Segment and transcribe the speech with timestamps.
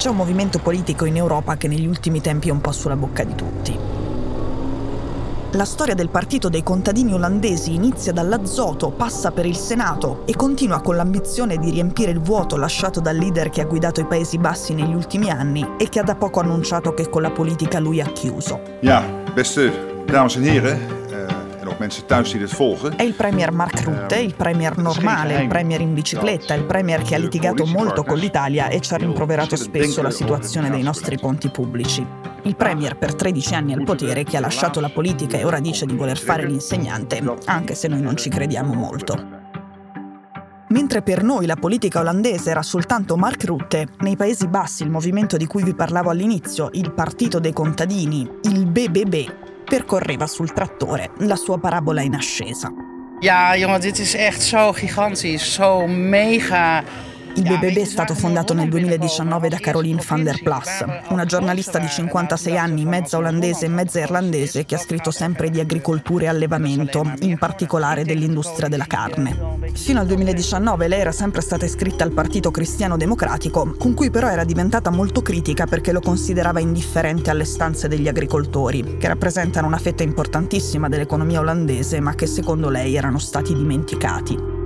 [0.00, 3.22] C'è un movimento politico in Europa che negli ultimi tempi è un po' sulla bocca
[3.22, 3.78] di tutti.
[5.50, 10.80] La storia del partito dei contadini olandesi inizia dall'azoto, passa per il Senato e continua
[10.80, 14.72] con l'ambizione di riempire il vuoto lasciato dal leader che ha guidato i Paesi Bassi
[14.72, 18.06] negli ultimi anni e che ha da poco annunciato che con la politica lui ha
[18.06, 18.58] chiuso.
[18.80, 19.04] Ja,
[19.34, 19.70] beste
[20.06, 20.99] dames en heren,
[21.80, 22.96] mensen thuis die dit volgen.
[22.96, 27.14] È il premier Mark Rutte, il premier normale, il premier in bicicletta, il premier che
[27.14, 31.48] ha litigato molto con l'Italia e ci ha rimproverato spesso la situazione dei nostri ponti
[31.48, 32.06] pubblici.
[32.42, 35.86] Il premier per 13 anni al potere che ha lasciato la politica e ora dice
[35.86, 39.38] di voler fare l'insegnante, anche se noi non ci crediamo molto.
[40.68, 45.36] Mentre per noi la politica olandese era soltanto Mark Rutte, nei Paesi Bassi il movimento
[45.36, 51.36] di cui vi parlavo all'inizio, il Partito dei Contadini, il BBB, percorreva sul trattore la
[51.36, 52.72] sua parabola in ascesa.
[53.20, 56.82] Ja, jongen, dit is echt zo gigantisch, zo mega
[57.36, 61.88] il BBB è stato fondato nel 2019 da Caroline van der Plas, una giornalista di
[61.88, 67.08] 56 anni, mezza olandese e mezza irlandese, che ha scritto sempre di agricoltura e allevamento,
[67.20, 69.58] in particolare dell'industria della carne.
[69.74, 74.28] Fino al 2019 lei era sempre stata iscritta al Partito Cristiano Democratico, con cui però
[74.28, 79.78] era diventata molto critica perché lo considerava indifferente alle stanze degli agricoltori, che rappresentano una
[79.78, 84.59] fetta importantissima dell'economia olandese, ma che secondo lei erano stati dimenticati.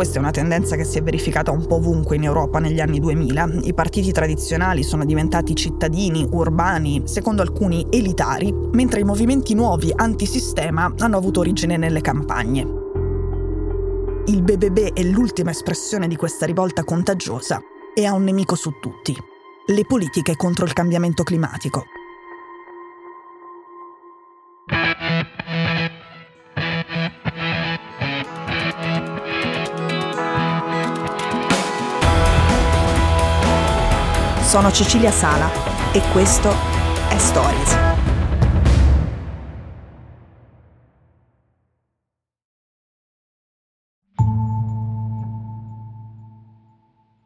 [0.00, 3.00] Questa è una tendenza che si è verificata un po' ovunque in Europa negli anni
[3.00, 3.58] 2000.
[3.64, 10.90] I partiti tradizionali sono diventati cittadini, urbani, secondo alcuni elitari, mentre i movimenti nuovi antisistema
[11.00, 12.60] hanno avuto origine nelle campagne.
[14.24, 17.60] Il BBB è l'ultima espressione di questa rivolta contagiosa
[17.94, 19.14] e ha un nemico su tutti,
[19.66, 21.84] le politiche contro il cambiamento climatico.
[34.50, 35.48] Sono Cecilia Sala
[35.92, 36.50] e questo
[37.08, 37.76] è Stories.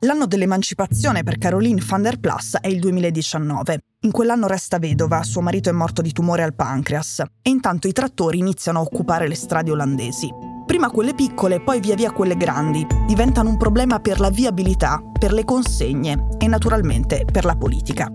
[0.00, 3.78] L'anno dell'emancipazione per Caroline van der Plas è il 2019.
[4.00, 7.92] In quell'anno resta vedova, suo marito è morto di tumore al pancreas e intanto i
[7.92, 10.51] trattori iniziano a occupare le strade olandesi.
[10.66, 15.32] Prima quelle piccole, poi via via quelle grandi, diventano un problema per la viabilità, per
[15.32, 18.10] le consegne e naturalmente per la politica.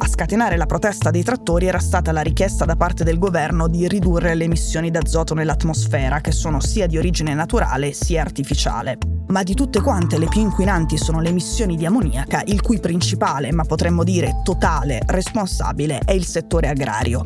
[0.00, 3.88] A scatenare la protesta dei trattori era stata la richiesta da parte del governo di
[3.88, 8.98] ridurre le emissioni d'azoto nell'atmosfera, che sono sia di origine naturale sia artificiale.
[9.26, 13.52] Ma di tutte quante le più inquinanti sono le emissioni di ammoniaca, il cui principale,
[13.52, 17.24] ma potremmo dire totale, responsabile è il settore agrario.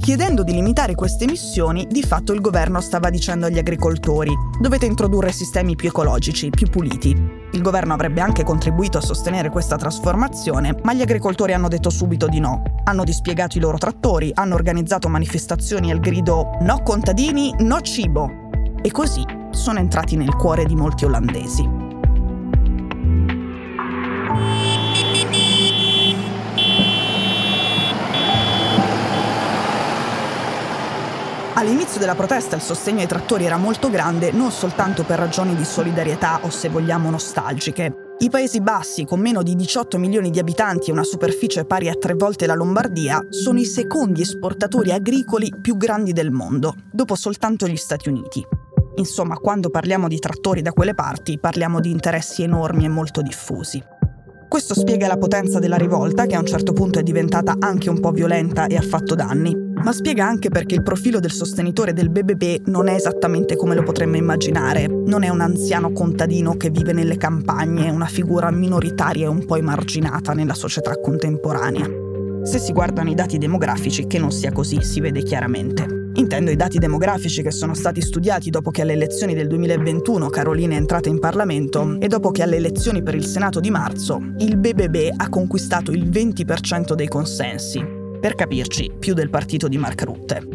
[0.00, 5.30] Chiedendo di limitare queste emissioni, di fatto il governo stava dicendo agli agricoltori dovete introdurre
[5.30, 7.10] sistemi più ecologici, più puliti.
[7.52, 12.28] Il governo avrebbe anche contribuito a sostenere questa trasformazione, ma gli agricoltori hanno detto subito
[12.28, 12.62] di no.
[12.84, 18.48] Hanno dispiegato i loro trattori, hanno organizzato manifestazioni al grido no contadini, no cibo.
[18.80, 21.79] E così sono entrati nel cuore di molti olandesi.
[31.60, 35.66] All'inizio della protesta il sostegno ai trattori era molto grande non soltanto per ragioni di
[35.66, 38.14] solidarietà o se vogliamo nostalgiche.
[38.20, 41.94] I Paesi Bassi, con meno di 18 milioni di abitanti e una superficie pari a
[41.94, 47.68] tre volte la Lombardia, sono i secondi esportatori agricoli più grandi del mondo, dopo soltanto
[47.68, 48.42] gli Stati Uniti.
[48.96, 53.84] Insomma, quando parliamo di trattori da quelle parti, parliamo di interessi enormi e molto diffusi.
[54.48, 58.00] Questo spiega la potenza della rivolta, che a un certo punto è diventata anche un
[58.00, 62.10] po' violenta e ha fatto danni, ma spiega anche perché il profilo del sostenitore del
[62.10, 64.86] BBB non è esattamente come lo potremmo immaginare.
[64.86, 69.56] Non è un anziano contadino che vive nelle campagne, una figura minoritaria e un po'
[69.56, 71.88] emarginata nella società contemporanea.
[72.42, 76.08] Se si guardano i dati demografici, che non sia così, si vede chiaramente.
[76.14, 80.74] Intendo i dati demografici che sono stati studiati dopo che alle elezioni del 2021 Carolina
[80.74, 84.56] è entrata in Parlamento e dopo che alle elezioni per il Senato di marzo il
[84.56, 90.46] BBB ha conquistato il 20% dei consensi, per capirci, più del partito di Mark Rutte.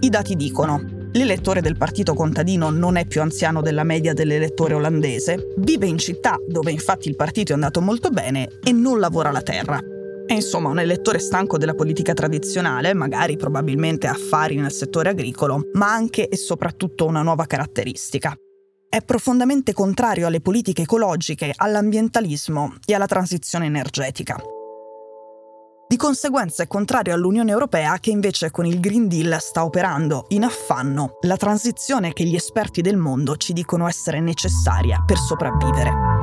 [0.00, 5.54] I dati dicono L'elettore del partito contadino non è più anziano della media dell'elettore olandese,
[5.56, 9.40] vive in città dove infatti il partito è andato molto bene e non lavora la
[9.40, 9.80] terra.
[10.26, 15.90] È insomma un elettore stanco della politica tradizionale, magari probabilmente affari nel settore agricolo, ma
[15.90, 18.36] anche e soprattutto una nuova caratteristica.
[18.86, 24.36] È profondamente contrario alle politiche ecologiche, all'ambientalismo e alla transizione energetica.
[25.88, 30.42] Di conseguenza è contrario all'Unione Europea che invece con il Green Deal sta operando in
[30.42, 36.16] affanno la transizione che gli esperti del mondo ci dicono essere necessaria per sopravvivere.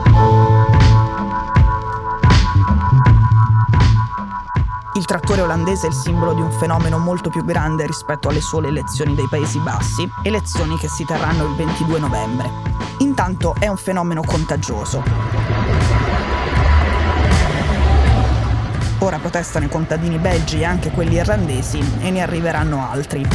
[5.13, 9.13] trattore olandese è il simbolo di un fenomeno molto più grande rispetto alle sole elezioni
[9.13, 12.49] dei Paesi Bassi, elezioni che si terranno il 22 novembre.
[12.97, 15.03] Intanto è un fenomeno contagioso.
[19.03, 23.27] Ora protestano i contadini belgi e anche quelli irlandesi e ne arriveranno altri.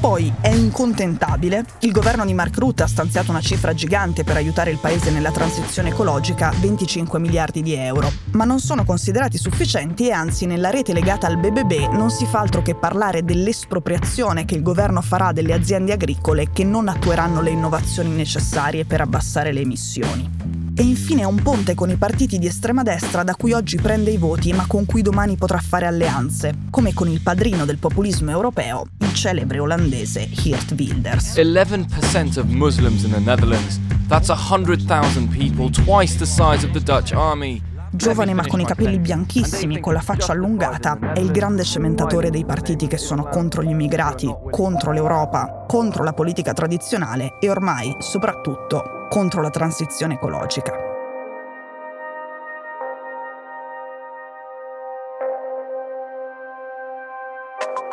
[0.00, 4.72] Poi è incontentabile, il governo di Mark Rutte ha stanziato una cifra gigante per aiutare
[4.72, 10.10] il paese nella transizione ecologica, 25 miliardi di euro, ma non sono considerati sufficienti e
[10.12, 14.62] anzi nella rete legata al BBB non si fa altro che parlare dell'espropriazione che il
[14.62, 20.53] governo farà delle aziende agricole che non attueranno le innovazioni necessarie per abbassare le emissioni.
[20.76, 24.16] E infine un ponte con i partiti di estrema destra da cui oggi prende i
[24.16, 28.84] voti ma con cui domani potrà fare alleanze, come con il padrino del populismo europeo,
[28.98, 31.36] il celebre olandese Geert Wilders.
[31.36, 33.78] 11% of Muslims in the Netherlands.
[34.08, 37.62] That's 100,000 people, twice the size of the Dutch army.
[37.94, 42.44] Giovane ma con i capelli bianchissimi, con la faccia allungata, è il grande cementatore dei
[42.44, 49.06] partiti che sono contro gli immigrati, contro l'Europa, contro la politica tradizionale e ormai, soprattutto,
[49.08, 50.93] contro la transizione ecologica.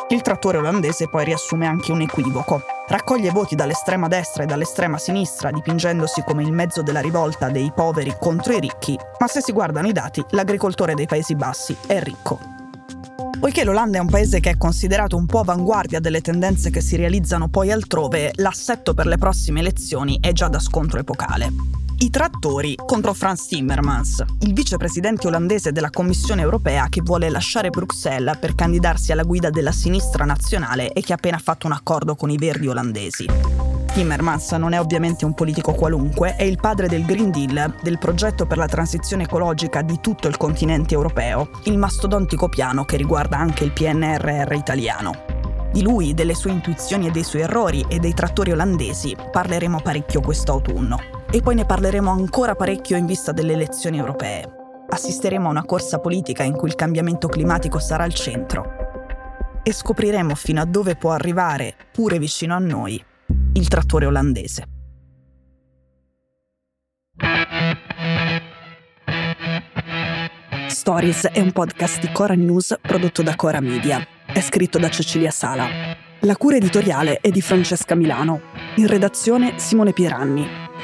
[0.08, 2.62] Il trattore olandese poi riassume anche un equivoco.
[2.86, 8.14] Raccoglie voti dall'estrema destra e dall'estrema sinistra, dipingendosi come il mezzo della rivolta dei poveri
[8.20, 12.38] contro i ricchi, ma se si guardano i dati, l'agricoltore dei Paesi Bassi è ricco.
[13.40, 16.96] Poiché l'Olanda è un paese che è considerato un po' avanguardia delle tendenze che si
[16.96, 21.81] realizzano poi altrove, l'assetto per le prossime elezioni è già da scontro epocale.
[22.02, 28.38] I trattori contro Frans Timmermans, il vicepresidente olandese della Commissione europea che vuole lasciare Bruxelles
[28.38, 32.28] per candidarsi alla guida della sinistra nazionale e che ha appena fatto un accordo con
[32.28, 33.24] i verdi olandesi.
[33.92, 38.46] Timmermans non è ovviamente un politico qualunque, è il padre del Green Deal, del progetto
[38.46, 43.62] per la transizione ecologica di tutto il continente europeo, il mastodontico piano che riguarda anche
[43.62, 45.70] il PNRR italiano.
[45.72, 50.20] Di lui, delle sue intuizioni e dei suoi errori e dei trattori olandesi parleremo parecchio
[50.20, 51.21] quest'autunno.
[51.34, 54.46] E poi ne parleremo ancora parecchio in vista delle elezioni europee.
[54.86, 58.66] Assisteremo a una corsa politica in cui il cambiamento climatico sarà al centro.
[59.62, 63.02] E scopriremo fino a dove può arrivare, pure vicino a noi,
[63.54, 64.66] il trattore olandese.
[70.66, 74.06] Stories è un podcast di Cora News prodotto da Cora Media.
[74.26, 75.66] È scritto da Cecilia Sala.
[76.20, 78.42] La cura editoriale è di Francesca Milano.
[78.76, 80.61] In redazione Simone Pieranni.